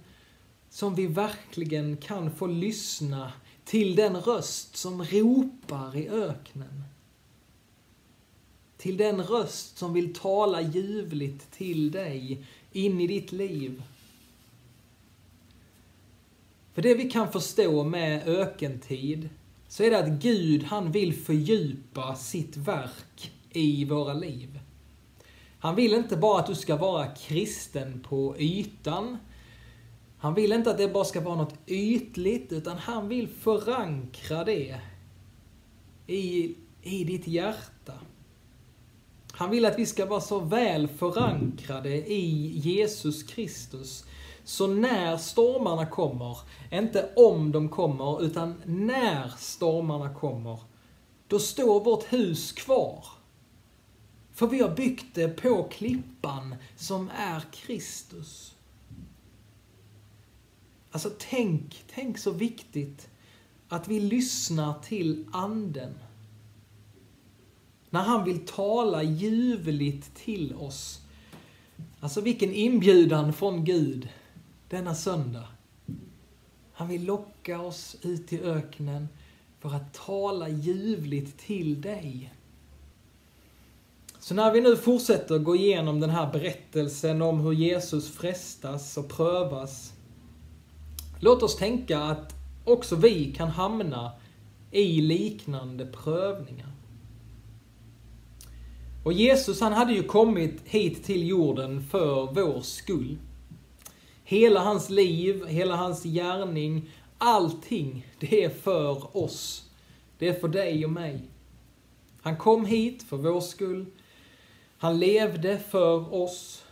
som 0.69 0.95
vi 0.95 1.07
verkligen 1.07 1.97
kan 1.97 2.31
få 2.31 2.47
lyssna 2.47 3.31
till 3.65 3.95
den 3.95 4.17
röst 4.17 4.75
som 4.75 5.03
ropar 5.03 5.95
i 5.95 6.09
öknen. 6.09 6.83
Till 8.77 8.97
den 8.97 9.23
röst 9.23 9.77
som 9.77 9.93
vill 9.93 10.13
tala 10.13 10.61
ljuvligt 10.61 11.51
till 11.51 11.91
dig 11.91 12.45
in 12.71 13.01
i 13.01 13.07
ditt 13.07 13.31
liv. 13.31 13.83
För 16.73 16.81
det 16.81 16.93
vi 16.93 17.09
kan 17.09 17.31
förstå 17.31 17.83
med 17.83 18.27
ökentid, 18.27 19.29
så 19.75 19.83
är 19.83 19.91
det 19.91 19.99
att 19.99 20.09
Gud, 20.09 20.63
han 20.63 20.91
vill 20.91 21.13
fördjupa 21.13 22.15
sitt 22.15 22.57
verk 22.57 23.31
i 23.49 23.85
våra 23.85 24.13
liv. 24.13 24.59
Han 25.59 25.75
vill 25.75 25.93
inte 25.93 26.17
bara 26.17 26.39
att 26.39 26.47
du 26.47 26.55
ska 26.55 26.75
vara 26.75 27.07
kristen 27.07 27.99
på 28.09 28.35
ytan. 28.37 29.17
Han 30.17 30.33
vill 30.33 30.51
inte 30.51 30.71
att 30.71 30.77
det 30.77 30.87
bara 30.87 31.05
ska 31.05 31.21
vara 31.21 31.35
något 31.35 31.55
ytligt, 31.67 32.51
utan 32.51 32.77
han 32.77 33.07
vill 33.09 33.27
förankra 33.27 34.43
det 34.43 34.79
i, 36.07 36.55
i 36.81 37.03
ditt 37.03 37.27
hjärta. 37.27 37.93
Han 39.31 39.49
vill 39.49 39.65
att 39.65 39.79
vi 39.79 39.85
ska 39.85 40.05
vara 40.05 40.21
så 40.21 40.39
väl 40.39 40.87
förankrade 40.87 42.11
i 42.11 42.47
Jesus 42.57 43.23
Kristus 43.23 44.05
så 44.45 44.67
när 44.67 45.17
stormarna 45.17 45.85
kommer, 45.85 46.37
inte 46.71 47.09
om 47.15 47.51
de 47.51 47.69
kommer, 47.69 48.23
utan 48.23 48.61
när 48.65 49.29
stormarna 49.37 50.13
kommer, 50.13 50.59
då 51.27 51.39
står 51.39 51.83
vårt 51.83 52.13
hus 52.13 52.51
kvar. 52.51 53.05
För 54.33 54.47
vi 54.47 54.61
har 54.61 54.75
byggt 54.75 55.05
det 55.13 55.27
på 55.27 55.63
klippan 55.63 56.55
som 56.75 57.09
är 57.17 57.41
Kristus. 57.51 58.55
Alltså 60.91 61.11
tänk, 61.17 61.83
tänk 61.95 62.17
så 62.17 62.31
viktigt 62.31 63.09
att 63.67 63.87
vi 63.87 63.99
lyssnar 63.99 64.73
till 64.73 65.25
Anden. 65.31 65.93
När 67.89 68.01
han 68.01 68.23
vill 68.23 68.45
tala 68.45 69.03
ljuvligt 69.03 70.15
till 70.15 70.55
oss. 70.55 71.01
Alltså 71.99 72.21
vilken 72.21 72.53
inbjudan 72.53 73.33
från 73.33 73.65
Gud 73.65 74.09
denna 74.69 74.95
söndag. 74.95 75.47
Han 76.73 76.87
vill 76.87 77.05
locka 77.05 77.61
oss 77.61 77.95
ut 78.01 78.33
i 78.33 78.41
öknen 78.41 79.07
för 79.59 79.75
att 79.75 79.93
tala 79.93 80.49
ljuvligt 80.49 81.37
till 81.37 81.81
dig. 81.81 82.33
Så 84.19 84.33
när 84.33 84.51
vi 84.51 84.61
nu 84.61 84.75
fortsätter 84.77 85.37
gå 85.37 85.55
igenom 85.55 85.99
den 85.99 86.09
här 86.09 86.31
berättelsen 86.31 87.21
om 87.21 87.39
hur 87.39 87.51
Jesus 87.51 88.11
frestas 88.11 88.97
och 88.97 89.09
prövas, 89.09 89.93
låt 91.19 91.43
oss 91.43 91.55
tänka 91.55 91.99
att 91.99 92.33
också 92.63 92.95
vi 92.95 93.33
kan 93.33 93.49
hamna 93.49 94.11
i 94.71 95.01
liknande 95.01 95.85
prövningar. 95.85 96.71
Och 99.03 99.13
Jesus 99.13 99.61
han 99.61 99.73
hade 99.73 99.93
ju 99.93 100.03
kommit 100.03 100.61
hit 100.65 101.03
till 101.03 101.27
jorden 101.27 101.83
för 101.83 102.33
vår 102.33 102.61
skull. 102.61 103.17
Hela 104.27 104.59
hans 104.59 104.89
liv, 104.89 105.45
hela 105.45 105.75
hans 105.75 106.03
gärning, 106.03 106.89
allting, 107.17 108.07
det 108.19 108.43
är 108.43 108.49
för 108.49 109.17
oss. 109.17 109.69
Det 110.17 110.27
är 110.27 110.33
för 110.33 110.47
dig 110.47 110.85
och 110.85 110.91
mig. 110.91 111.21
Han 112.21 112.37
kom 112.37 112.65
hit 112.65 113.03
för 113.03 113.17
vår 113.17 113.41
skull. 113.41 113.85
Han 114.77 114.99
levde 114.99 115.59
för 115.59 116.13
oss. 116.13 116.63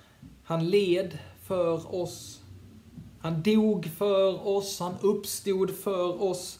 Han 0.43 0.69
led 0.69 1.17
för 1.43 1.95
oss. 1.95 2.41
Han 3.19 3.41
dog 3.41 3.85
för 3.97 4.47
oss, 4.47 4.79
han 4.79 4.95
uppstod 5.01 5.75
för 5.75 6.23
oss. 6.23 6.59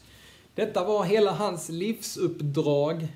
Detta 0.56 0.86
var 0.86 1.04
hela 1.04 1.32
hans 1.32 1.70
livsuppdrag. 1.70 3.08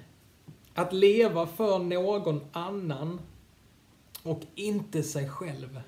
Att 0.74 0.94
leva 0.94 1.48
för 1.48 1.80
någon 1.80 2.42
annan 2.52 3.20
och 4.24 4.42
inte 4.56 5.04
sig 5.04 5.30
själv. 5.30 5.82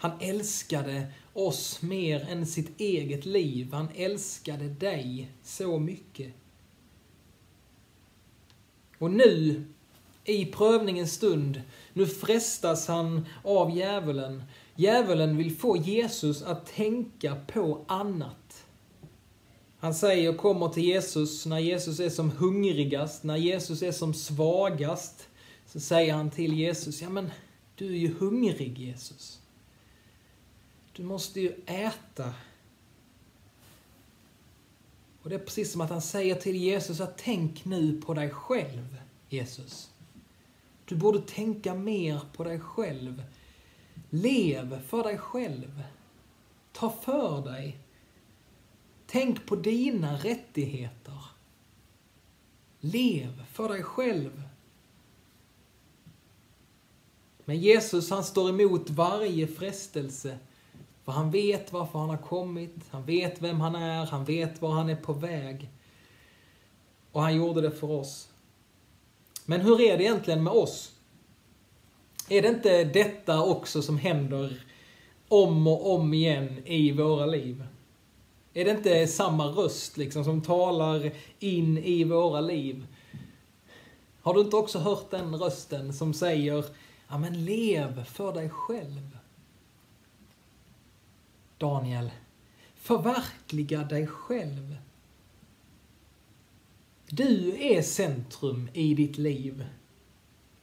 Han 0.00 0.12
älskade 0.20 1.06
oss 1.32 1.82
mer 1.82 2.26
än 2.30 2.46
sitt 2.46 2.80
eget 2.80 3.26
liv. 3.26 3.72
Han 3.72 3.88
älskade 3.94 4.68
dig 4.68 5.28
så 5.42 5.78
mycket. 5.78 6.32
Och 8.98 9.10
nu, 9.10 9.64
i 10.24 10.44
prövningens 10.46 11.12
stund, 11.12 11.62
nu 11.92 12.06
frestas 12.06 12.88
han 12.88 13.26
av 13.44 13.76
djävulen. 13.76 14.42
Djävulen 14.76 15.36
vill 15.36 15.56
få 15.56 15.76
Jesus 15.76 16.42
att 16.42 16.66
tänka 16.66 17.36
på 17.52 17.84
annat. 17.88 18.64
Han 19.78 19.94
säger, 19.94 20.32
kommer 20.32 20.68
till 20.68 20.84
Jesus 20.84 21.46
när 21.46 21.58
Jesus 21.58 22.00
är 22.00 22.10
som 22.10 22.30
hungrigast, 22.30 23.24
när 23.24 23.36
Jesus 23.36 23.82
är 23.82 23.92
som 23.92 24.14
svagast. 24.14 25.28
Så 25.66 25.80
säger 25.80 26.14
han 26.14 26.30
till 26.30 26.54
Jesus, 26.54 27.02
ja 27.02 27.10
men 27.10 27.30
du 27.74 27.86
är 27.86 27.98
ju 27.98 28.14
hungrig 28.14 28.78
Jesus. 28.78 29.37
Du 30.98 31.04
måste 31.04 31.40
ju 31.40 31.54
äta. 31.66 32.34
Och 35.22 35.30
det 35.30 35.34
är 35.34 35.38
precis 35.38 35.72
som 35.72 35.80
att 35.80 35.90
han 35.90 36.02
säger 36.02 36.34
till 36.34 36.56
Jesus 36.56 37.00
att 37.00 37.18
tänk 37.18 37.64
nu 37.64 38.00
på 38.00 38.14
dig 38.14 38.30
själv, 38.30 39.00
Jesus. 39.28 39.90
Du 40.84 40.96
borde 40.96 41.20
tänka 41.20 41.74
mer 41.74 42.20
på 42.32 42.44
dig 42.44 42.60
själv. 42.60 43.22
Lev 44.10 44.82
för 44.86 45.02
dig 45.02 45.18
själv. 45.18 45.82
Ta 46.72 46.90
för 46.90 47.42
dig. 47.42 47.78
Tänk 49.06 49.46
på 49.46 49.56
dina 49.56 50.16
rättigheter. 50.16 51.24
Lev 52.80 53.44
för 53.52 53.68
dig 53.68 53.82
själv. 53.82 54.42
Men 57.44 57.60
Jesus 57.60 58.10
han 58.10 58.24
står 58.24 58.48
emot 58.48 58.90
varje 58.90 59.46
frestelse. 59.46 60.38
För 61.08 61.12
han 61.12 61.30
vet 61.30 61.72
varför 61.72 61.98
han 61.98 62.10
har 62.10 62.16
kommit, 62.16 62.76
han 62.90 63.04
vet 63.04 63.42
vem 63.42 63.60
han 63.60 63.74
är, 63.74 64.06
han 64.06 64.24
vet 64.24 64.62
var 64.62 64.70
han 64.70 64.90
är 64.90 64.96
på 64.96 65.12
väg. 65.12 65.70
Och 67.12 67.22
han 67.22 67.36
gjorde 67.36 67.60
det 67.60 67.70
för 67.70 67.90
oss. 67.90 68.28
Men 69.44 69.60
hur 69.60 69.80
är 69.80 69.98
det 69.98 70.04
egentligen 70.04 70.42
med 70.42 70.52
oss? 70.52 70.92
Är 72.28 72.42
det 72.42 72.48
inte 72.48 72.84
detta 72.84 73.42
också 73.42 73.82
som 73.82 73.98
händer 73.98 74.62
om 75.28 75.66
och 75.66 75.94
om 75.94 76.14
igen 76.14 76.62
i 76.64 76.92
våra 76.92 77.26
liv? 77.26 77.64
Är 78.54 78.64
det 78.64 78.70
inte 78.70 79.06
samma 79.06 79.46
röst 79.46 79.96
liksom 79.96 80.24
som 80.24 80.42
talar 80.42 81.12
in 81.38 81.78
i 81.78 82.04
våra 82.04 82.40
liv? 82.40 82.86
Har 84.22 84.34
du 84.34 84.40
inte 84.40 84.56
också 84.56 84.78
hört 84.78 85.10
den 85.10 85.36
rösten 85.36 85.92
som 85.92 86.14
säger, 86.14 86.64
ja 87.08 87.18
men 87.18 87.44
lev 87.44 88.04
för 88.04 88.32
dig 88.32 88.50
själv. 88.50 89.17
Daniel, 91.58 92.10
förverkliga 92.74 93.84
dig 93.84 94.06
själv. 94.06 94.76
Du 97.10 97.62
är 97.62 97.82
centrum 97.82 98.68
i 98.72 98.94
ditt 98.94 99.18
liv. 99.18 99.66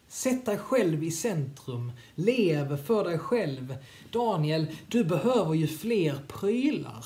Sätt 0.08 0.46
dig 0.46 0.58
själv 0.58 1.04
i 1.04 1.12
centrum. 1.12 1.92
Lev 2.16 2.84
för 2.84 3.04
dig 3.04 3.20
själv. 3.20 3.78
Daniel, 4.12 4.68
du 4.88 5.04
behöver 5.04 5.54
ju 5.54 5.68
fler 5.68 6.20
prylar. 6.28 7.06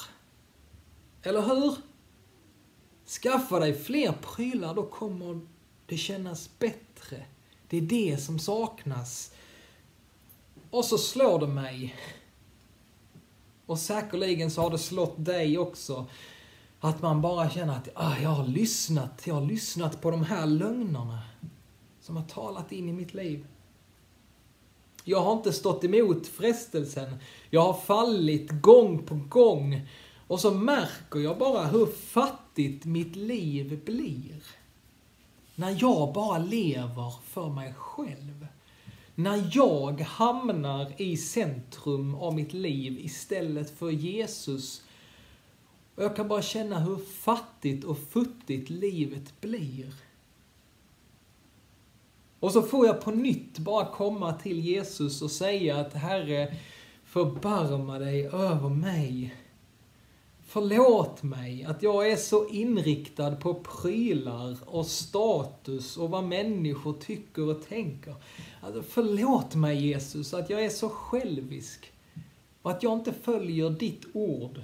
Eller 1.24 1.42
hur? 1.42 1.76
Skaffa 3.06 3.60
dig 3.60 3.74
fler 3.74 4.12
prylar, 4.12 4.76
då 4.76 4.86
kommer 4.86 5.40
det 5.86 5.98
kännas 5.98 6.50
bättre. 6.60 7.26
Det 7.68 7.78
är 7.78 7.82
det 7.82 8.18
som 8.18 8.40
saknas. 8.40 9.32
Och 10.70 10.86
så 10.86 10.98
slår 10.98 11.40
det 11.40 11.48
mig. 11.48 11.96
Och 13.70 13.80
säkerligen 13.80 14.52
så 14.52 14.62
har 14.62 14.70
det 14.70 14.78
slått 14.78 15.26
dig 15.26 15.58
också. 15.58 16.06
Att 16.80 17.02
man 17.02 17.22
bara 17.22 17.50
känner 17.50 17.74
att 17.74 17.90
ah, 17.94 18.18
jag 18.22 18.30
har 18.30 18.48
lyssnat, 18.48 19.22
jag 19.26 19.34
har 19.34 19.46
lyssnat 19.46 20.02
på 20.02 20.12
de 20.12 20.24
här 20.24 20.46
lögnerna 20.46 21.20
som 22.02 22.16
har 22.16 22.24
talat 22.24 22.72
in 22.72 22.90
i 22.90 22.94
mitt 22.94 23.14
liv. 23.14 23.48
Jag 25.04 25.20
har 25.22 25.34
inte 25.34 25.54
stått 25.54 25.84
emot 25.84 26.28
frestelsen. 26.28 27.16
Jag 27.50 27.62
har 27.62 27.74
fallit 27.74 28.52
gång 28.62 29.04
på 29.04 29.16
gång. 29.16 29.88
Och 30.28 30.40
så 30.40 30.52
märker 30.52 31.20
jag 31.20 31.38
bara 31.38 31.66
hur 31.66 31.86
fattigt 31.86 32.86
mitt 32.86 33.16
liv 33.16 33.82
blir. 33.86 34.44
När 35.56 35.78
jag 35.82 36.14
bara 36.14 36.38
lever 36.38 37.14
för 37.24 37.50
mig 37.50 37.74
själv. 37.78 38.48
När 39.20 39.50
jag 39.52 40.02
hamnar 40.02 41.02
i 41.02 41.18
centrum 41.18 42.16
av 42.16 42.36
mitt 42.36 42.54
liv 42.54 43.00
istället 43.00 43.78
för 43.78 43.90
Jesus. 43.90 44.84
Och 45.96 46.04
jag 46.04 46.16
kan 46.16 46.28
bara 46.28 46.42
känna 46.42 46.80
hur 46.80 46.98
fattigt 46.98 47.84
och 47.84 47.98
futtigt 47.98 48.70
livet 48.70 49.42
blir. 49.42 49.94
Och 52.40 52.52
så 52.52 52.62
får 52.62 52.86
jag 52.86 53.02
på 53.02 53.12
nytt 53.12 53.58
bara 53.58 53.86
komma 53.86 54.34
till 54.34 54.60
Jesus 54.60 55.22
och 55.22 55.32
säga 55.32 55.80
att 55.80 55.94
Herre, 55.94 56.56
förbarma 57.04 58.00
dig 58.00 58.28
över 58.28 58.70
mig. 58.70 59.36
Förlåt 60.52 61.24
mig 61.24 61.64
att 61.64 61.84
jag 61.84 62.12
är 62.12 62.16
så 62.16 62.48
inriktad 62.48 63.36
på 63.36 63.54
prylar 63.54 64.58
och 64.66 64.86
status 64.86 65.98
och 65.98 66.10
vad 66.10 66.24
människor 66.24 66.94
tycker 66.94 67.50
och 67.50 67.68
tänker. 67.68 68.16
Alltså, 68.62 68.82
förlåt 68.82 69.56
mig 69.56 69.88
Jesus 69.88 70.34
att 70.34 70.50
jag 70.50 70.66
är 70.66 70.70
så 70.70 70.90
självisk 70.90 71.92
och 72.62 72.72
att 72.72 72.84
jag 72.84 72.94
inte 72.94 73.14
följer 73.14 73.70
ditt 73.70 74.06
ord. 74.14 74.62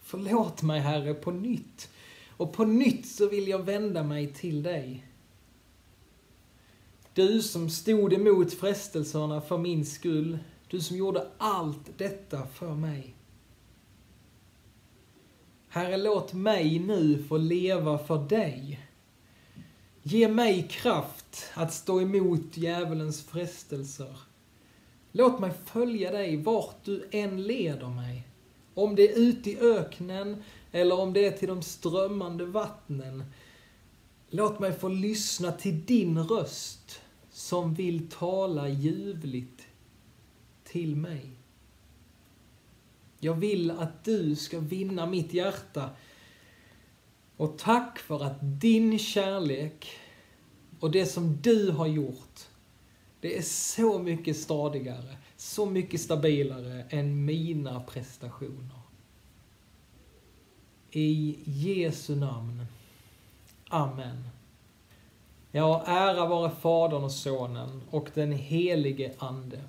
Förlåt 0.00 0.62
mig 0.62 0.80
Herre 0.80 1.14
på 1.14 1.30
nytt. 1.30 1.90
Och 2.28 2.52
på 2.52 2.64
nytt 2.64 3.06
så 3.06 3.28
vill 3.28 3.48
jag 3.48 3.62
vända 3.62 4.02
mig 4.02 4.32
till 4.32 4.62
dig. 4.62 5.06
Du 7.14 7.42
som 7.42 7.70
stod 7.70 8.12
emot 8.12 8.54
frestelserna 8.54 9.40
för 9.40 9.58
min 9.58 9.86
skull. 9.86 10.38
Du 10.68 10.80
som 10.80 10.96
gjorde 10.96 11.28
allt 11.38 11.98
detta 11.98 12.46
för 12.46 12.74
mig. 12.74 13.14
Herre, 15.74 15.96
låt 15.96 16.32
mig 16.32 16.78
nu 16.78 17.22
få 17.28 17.36
leva 17.36 17.98
för 17.98 18.28
dig. 18.28 18.80
Ge 20.02 20.28
mig 20.28 20.68
kraft 20.70 21.44
att 21.54 21.72
stå 21.72 22.00
emot 22.00 22.56
djävulens 22.56 23.22
frestelser. 23.22 24.16
Låt 25.12 25.40
mig 25.40 25.50
följa 25.64 26.12
dig 26.12 26.36
vart 26.36 26.84
du 26.84 27.08
än 27.10 27.42
leder 27.42 27.88
mig. 27.88 28.28
Om 28.74 28.94
det 28.94 29.12
är 29.12 29.18
ut 29.18 29.46
i 29.46 29.58
öknen 29.58 30.42
eller 30.72 31.00
om 31.00 31.12
det 31.12 31.26
är 31.26 31.30
till 31.30 31.48
de 31.48 31.62
strömmande 31.62 32.44
vattnen. 32.44 33.24
Låt 34.30 34.58
mig 34.58 34.72
få 34.72 34.88
lyssna 34.88 35.52
till 35.52 35.84
din 35.84 36.18
röst 36.18 37.00
som 37.30 37.74
vill 37.74 38.10
tala 38.10 38.68
ljuvligt 38.68 39.62
till 40.64 40.96
mig. 40.96 41.41
Jag 43.24 43.34
vill 43.34 43.70
att 43.70 44.04
du 44.04 44.36
ska 44.36 44.58
vinna 44.58 45.06
mitt 45.06 45.34
hjärta. 45.34 45.90
Och 47.36 47.58
tack 47.58 47.98
för 47.98 48.24
att 48.24 48.36
din 48.40 48.98
kärlek 48.98 49.90
och 50.80 50.90
det 50.90 51.06
som 51.06 51.38
du 51.42 51.70
har 51.70 51.86
gjort, 51.86 52.40
det 53.20 53.38
är 53.38 53.42
så 53.42 53.98
mycket 53.98 54.36
stadigare, 54.36 55.16
så 55.36 55.66
mycket 55.66 56.00
stabilare 56.00 56.84
än 56.90 57.24
mina 57.24 57.80
prestationer. 57.80 58.80
I 60.90 61.38
Jesu 61.44 62.16
namn. 62.16 62.66
Amen. 63.68 64.28
Ja, 65.52 65.84
ära 65.86 66.26
vare 66.26 66.50
Fadern 66.60 67.04
och 67.04 67.12
Sonen 67.12 67.82
och 67.90 68.10
den 68.14 68.32
helige 68.32 69.14
Ande 69.18 69.60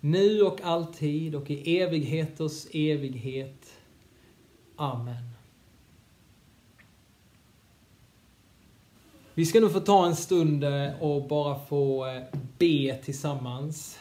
nu 0.00 0.42
och 0.42 0.60
alltid 0.60 1.34
och 1.34 1.50
i 1.50 1.78
evigheters 1.78 2.66
evighet. 2.72 3.72
Amen. 4.76 5.30
Vi 9.34 9.46
ska 9.46 9.60
nu 9.60 9.68
få 9.68 9.80
ta 9.80 10.06
en 10.06 10.16
stund 10.16 10.64
eh, 10.64 11.02
och 11.02 11.28
bara 11.28 11.58
få 11.66 12.06
eh, 12.06 12.22
be 12.58 12.98
tillsammans. 13.04 13.98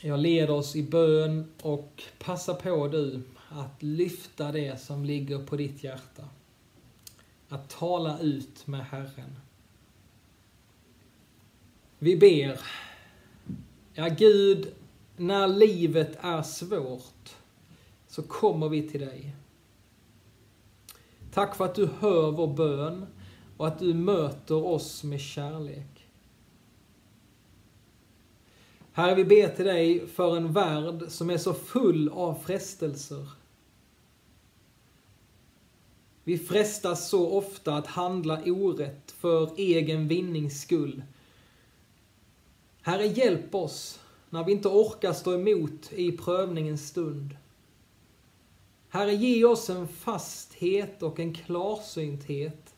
Jag 0.00 0.20
leder 0.20 0.50
oss 0.50 0.76
i 0.76 0.82
bön 0.82 1.52
och 1.62 2.02
passa 2.18 2.54
på 2.54 2.88
du 2.88 3.22
att 3.48 3.82
lyfta 3.82 4.52
det 4.52 4.80
som 4.80 5.04
ligger 5.04 5.38
på 5.38 5.56
ditt 5.56 5.84
hjärta. 5.84 6.28
Att 7.48 7.70
tala 7.70 8.18
ut 8.18 8.66
med 8.66 8.86
Herren. 8.86 9.36
Vi 11.98 12.16
ber. 12.16 12.60
Ja, 13.96 14.08
Gud, 14.08 14.74
när 15.16 15.48
livet 15.48 16.16
är 16.20 16.42
svårt 16.42 17.36
så 18.08 18.22
kommer 18.22 18.68
vi 18.68 18.88
till 18.88 19.00
dig. 19.00 19.36
Tack 21.32 21.56
för 21.56 21.64
att 21.64 21.74
du 21.74 21.88
hör 21.98 22.30
vår 22.30 22.54
bön 22.54 23.06
och 23.56 23.66
att 23.66 23.78
du 23.78 23.94
möter 23.94 24.64
oss 24.64 25.04
med 25.04 25.20
kärlek. 25.20 26.06
Herre, 28.92 29.14
vi 29.14 29.24
ber 29.24 29.48
till 29.48 29.64
dig 29.64 30.06
för 30.06 30.36
en 30.36 30.52
värld 30.52 31.04
som 31.08 31.30
är 31.30 31.38
så 31.38 31.54
full 31.54 32.08
av 32.08 32.34
frestelser. 32.34 33.28
Vi 36.24 36.38
frestas 36.38 37.08
så 37.08 37.30
ofta 37.30 37.74
att 37.76 37.86
handla 37.86 38.42
orätt 38.44 39.10
för 39.10 39.50
egen 39.56 40.08
vinnings 40.08 40.62
skull. 40.62 41.02
Herre, 42.86 43.06
hjälp 43.06 43.54
oss 43.54 44.00
när 44.30 44.44
vi 44.44 44.52
inte 44.52 44.68
orkar 44.68 45.12
stå 45.12 45.34
emot 45.34 45.92
i 45.92 46.12
prövningens 46.12 46.88
stund. 46.88 47.36
Herre, 48.88 49.14
ge 49.14 49.44
oss 49.44 49.70
en 49.70 49.88
fasthet 49.88 51.02
och 51.02 51.20
en 51.20 51.34
klarsynthet 51.34 52.74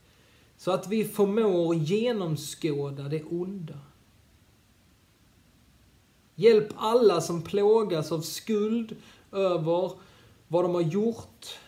så 0.57 0.71
att 0.71 0.89
vi 0.89 1.05
förmår 1.05 1.75
genomskåda 1.75 3.03
det 3.03 3.25
onda. 3.25 3.79
Hjälp 6.35 6.69
alla 6.77 7.21
som 7.21 7.43
plågas 7.43 8.13
av 8.13 8.21
skuld 8.21 8.97
över 9.33 9.93
vad 10.49 10.65
de 10.65 10.75
har 10.75 10.83
gjort. 10.83 11.59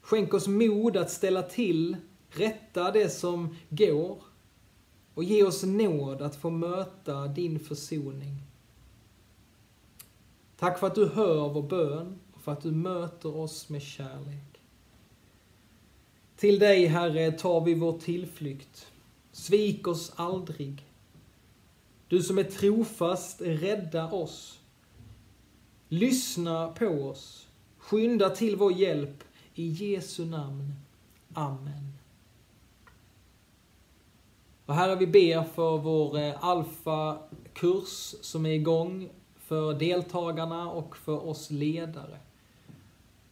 Skänk 0.00 0.34
oss 0.34 0.46
mod 0.46 0.96
att 0.96 1.10
ställa 1.10 1.42
till, 1.42 1.96
rätta 2.30 2.90
det 2.90 3.10
som 3.10 3.56
går 3.68 4.18
och 5.14 5.24
ge 5.24 5.44
oss 5.44 5.62
nåd 5.62 6.22
att 6.22 6.36
få 6.36 6.50
möta 6.50 7.26
din 7.26 7.58
försoning. 7.58 8.42
Tack 10.58 10.78
för 10.78 10.86
att 10.86 10.94
du 10.94 11.08
hör 11.08 11.48
vår 11.48 11.62
bön 11.62 12.18
och 12.32 12.40
för 12.40 12.52
att 12.52 12.62
du 12.62 12.70
möter 12.70 13.36
oss 13.36 13.68
med 13.68 13.82
kärlek. 13.82 14.60
Till 16.36 16.58
dig, 16.58 16.86
Herre, 16.86 17.32
tar 17.32 17.60
vi 17.60 17.74
vår 17.74 17.98
tillflykt. 17.98 18.86
Svik 19.32 19.88
oss 19.88 20.12
aldrig. 20.16 20.86
Du 22.08 22.22
som 22.22 22.38
är 22.38 22.44
trofast, 22.44 23.40
rädda 23.40 24.10
oss. 24.10 24.60
Lyssna 25.88 26.68
på 26.68 26.86
oss. 26.86 27.46
Skynda 27.78 28.30
till 28.30 28.56
vår 28.56 28.72
hjälp. 28.72 29.24
I 29.54 29.68
Jesu 29.68 30.24
namn. 30.24 30.72
Amen. 31.34 31.93
Och 34.66 34.74
Herre, 34.74 34.96
vi 34.96 35.06
ber 35.06 35.42
för 35.42 35.78
vår 35.78 36.18
eh, 36.18 36.44
alfa-kurs 36.44 38.14
som 38.20 38.46
är 38.46 38.50
igång, 38.50 39.08
för 39.36 39.74
deltagarna 39.74 40.70
och 40.70 40.96
för 40.96 41.26
oss 41.28 41.50
ledare. 41.50 42.18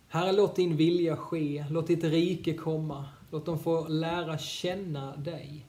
Herre, 0.08 0.32
låt 0.32 0.56
din 0.56 0.76
vilja 0.76 1.16
ske, 1.16 1.64
låt 1.70 1.86
ditt 1.86 2.04
rike 2.04 2.54
komma, 2.54 3.08
låt 3.30 3.46
dem 3.46 3.58
få 3.58 3.88
lära 3.88 4.38
känna 4.38 5.16
dig 5.16 5.66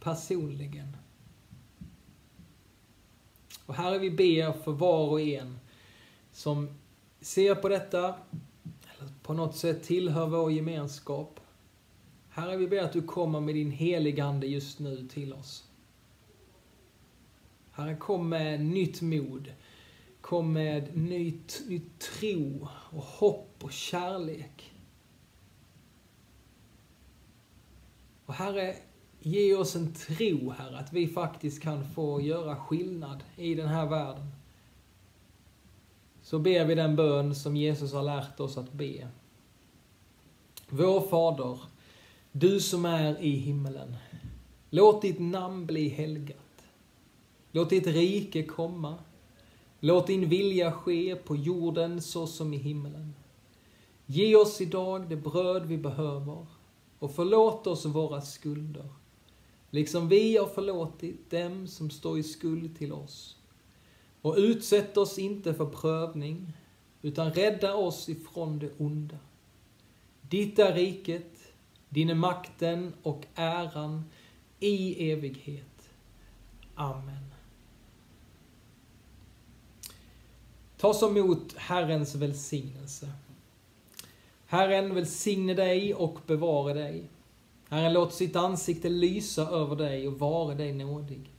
personligen. 0.00 0.96
Och 3.66 3.74
Herre, 3.74 3.98
vi 3.98 4.10
ber 4.10 4.52
för 4.52 4.72
var 4.72 5.08
och 5.08 5.20
en 5.20 5.58
som 6.32 6.68
ser 7.20 7.54
på 7.54 7.68
detta, 7.68 7.98
eller 8.02 9.12
på 9.22 9.34
något 9.34 9.56
sätt 9.56 9.82
tillhör 9.82 10.26
vår 10.26 10.52
gemenskap. 10.52 11.40
Herre, 12.34 12.56
vi 12.56 12.66
ber 12.66 12.82
att 12.82 12.92
du 12.92 13.02
kommer 13.02 13.40
med 13.40 13.54
din 13.54 13.70
heligande 13.70 14.46
just 14.46 14.78
nu 14.78 15.08
till 15.08 15.32
oss. 15.32 15.68
Herre, 17.72 17.96
kom 17.96 18.28
med 18.28 18.64
nytt 18.64 19.02
mod. 19.02 19.52
Kom 20.20 20.52
med 20.52 20.96
nytt, 20.96 21.62
nytt 21.68 21.98
tro 21.98 22.68
och 22.90 23.02
hopp 23.02 23.54
och 23.62 23.72
kärlek. 23.72 24.72
Och 28.26 28.34
Herre, 28.34 28.76
Ge 29.26 29.54
oss 29.54 29.76
en 29.76 29.94
tro, 29.94 30.50
Herre, 30.50 30.78
att 30.78 30.92
vi 30.92 31.08
faktiskt 31.08 31.62
kan 31.62 31.84
få 31.84 32.20
göra 32.20 32.56
skillnad 32.56 33.24
i 33.36 33.54
den 33.54 33.68
här 33.68 33.86
världen. 33.86 34.26
Så 36.22 36.38
ber 36.38 36.64
vi 36.64 36.74
den 36.74 36.96
bön 36.96 37.34
som 37.34 37.56
Jesus 37.56 37.92
har 37.92 38.02
lärt 38.02 38.40
oss 38.40 38.56
att 38.56 38.72
be. 38.72 39.08
Vår 40.68 41.00
Fader, 41.00 41.58
du 42.36 42.60
som 42.60 42.84
är 42.84 43.20
i 43.20 43.30
himmelen. 43.30 43.96
Låt 44.70 45.02
ditt 45.02 45.20
namn 45.20 45.66
bli 45.66 45.88
helgat. 45.88 46.66
Låt 47.52 47.70
ditt 47.70 47.86
rike 47.86 48.42
komma. 48.42 48.94
Låt 49.80 50.06
din 50.06 50.28
vilja 50.28 50.72
ske 50.72 51.16
på 51.16 51.36
jorden 51.36 52.02
så 52.02 52.26
som 52.26 52.54
i 52.54 52.56
himmelen. 52.56 53.14
Ge 54.06 54.36
oss 54.36 54.60
idag 54.60 55.08
det 55.08 55.16
bröd 55.16 55.66
vi 55.66 55.78
behöver 55.78 56.46
och 56.98 57.14
förlåt 57.14 57.66
oss 57.66 57.84
våra 57.84 58.20
skulder 58.20 58.88
liksom 59.74 60.08
vi 60.08 60.36
har 60.36 60.46
förlåtit 60.46 61.30
dem 61.30 61.66
som 61.66 61.90
står 61.90 62.18
i 62.18 62.22
skuld 62.22 62.78
till 62.78 62.92
oss. 62.92 63.36
Och 64.22 64.34
utsätt 64.38 64.96
oss 64.96 65.18
inte 65.18 65.54
för 65.54 65.66
prövning, 65.66 66.52
utan 67.02 67.32
rädda 67.32 67.74
oss 67.74 68.08
ifrån 68.08 68.58
det 68.58 68.70
onda. 68.78 69.18
Ditt 70.20 70.58
är 70.58 70.74
riket, 70.74 71.33
din 71.94 72.10
är 72.10 72.14
makten 72.14 72.92
och 73.02 73.26
äran 73.34 74.04
i 74.60 75.10
evighet. 75.10 75.90
Amen. 76.74 77.24
Ta 80.76 80.94
så 80.94 81.10
emot 81.10 81.54
Herrens 81.56 82.14
välsignelse. 82.14 83.12
Herren 84.46 84.94
välsigne 84.94 85.54
dig 85.54 85.94
och 85.94 86.18
bevara 86.26 86.74
dig. 86.74 87.04
Herren, 87.68 87.92
låt 87.92 88.14
sitt 88.14 88.36
ansikte 88.36 88.88
lysa 88.88 89.48
över 89.48 89.76
dig 89.76 90.08
och 90.08 90.18
vara 90.18 90.54
dig 90.54 90.72
nådig. 90.72 91.30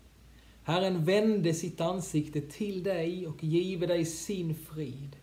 Herren 0.63 1.05
vände 1.05 1.53
sitt 1.53 1.81
ansikte 1.81 2.41
till 2.41 2.83
dig 2.83 3.27
och 3.27 3.43
give 3.43 3.87
dig 3.87 4.05
sin 4.05 4.55
frid. 4.55 5.15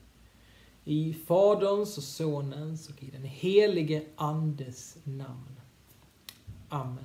I 0.85 1.15
Faderns 1.27 1.99
och 1.99 2.05
Sonens 2.05 2.89
och 2.89 3.03
i 3.03 3.11
den 3.11 3.25
helige 3.25 4.03
Andes 4.17 4.97
namn. 5.05 5.61
Amen. 6.69 7.05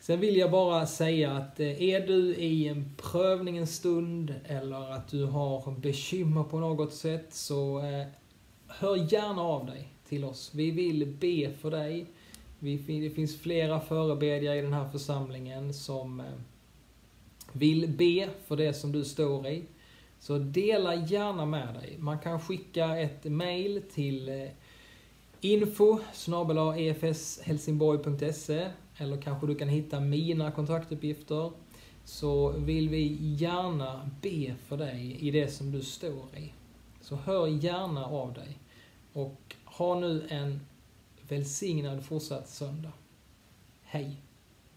Sen 0.00 0.20
vill 0.20 0.36
jag 0.36 0.50
bara 0.50 0.86
säga 0.86 1.32
att 1.32 1.60
eh, 1.60 1.82
är 1.82 2.06
du 2.06 2.34
i 2.34 2.68
en 2.68 2.92
prövningens 2.96 3.76
stund 3.76 4.34
eller 4.44 4.92
att 4.92 5.08
du 5.08 5.24
har 5.24 5.80
bekymmer 5.80 6.42
på 6.42 6.58
något 6.58 6.92
sätt 6.92 7.34
så 7.34 7.78
eh, 7.78 8.06
hör 8.66 9.12
gärna 9.12 9.42
av 9.42 9.66
dig 9.66 9.88
till 10.08 10.24
oss. 10.24 10.50
Vi 10.54 10.70
vill 10.70 11.06
be 11.06 11.50
för 11.60 11.70
dig. 11.70 12.06
Det 12.58 13.10
finns 13.14 13.40
flera 13.40 13.80
förebedjare 13.80 14.58
i 14.58 14.62
den 14.62 14.72
här 14.72 14.88
församlingen 14.88 15.74
som 15.74 16.20
eh, 16.20 16.26
vill 17.52 17.88
be 17.88 18.28
för 18.46 18.56
det 18.56 18.74
som 18.74 18.92
du 18.92 19.04
står 19.04 19.46
i. 19.46 19.64
Så 20.20 20.38
dela 20.38 20.94
gärna 20.94 21.46
med 21.46 21.74
dig. 21.74 21.96
Man 21.98 22.18
kan 22.18 22.40
skicka 22.40 22.98
ett 22.98 23.24
mail 23.24 23.82
till 23.92 24.28
eh, 24.28 24.48
info 25.40 25.98
efshelsingborg.se 26.76 28.54
e 28.54 28.70
eller 28.96 29.20
kanske 29.22 29.46
du 29.46 29.54
kan 29.54 29.68
hitta 29.68 30.00
mina 30.00 30.50
kontaktuppgifter. 30.50 31.52
Så 32.04 32.50
vill 32.50 32.88
vi 32.88 33.18
gärna 33.20 34.10
be 34.22 34.54
för 34.66 34.76
dig 34.76 35.16
i 35.20 35.30
det 35.30 35.48
som 35.48 35.72
du 35.72 35.82
står 35.82 36.36
i. 36.36 36.52
Så 37.00 37.16
hör 37.16 37.46
gärna 37.46 38.06
av 38.06 38.32
dig. 38.32 38.58
Och 39.12 39.56
ha 39.64 40.00
nu 40.00 40.26
en 40.28 40.60
välsignad 41.28 42.04
fortsatt 42.04 42.48
söndag. 42.48 42.92
Hej! 43.82 44.16